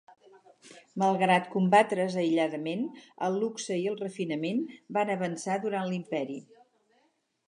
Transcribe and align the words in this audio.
Malgrat 1.01 1.43
combatre's 1.55 2.15
aïlladament, 2.21 2.81
el 3.27 3.37
luxe 3.43 3.77
i 3.81 3.85
el 3.91 3.97
refinament 3.99 4.63
van 4.99 5.13
avançar 5.17 5.59
durant 5.67 5.87
l'Imperi. 5.93 6.39